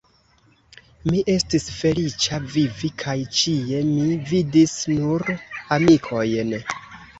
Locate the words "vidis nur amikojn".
4.33-6.61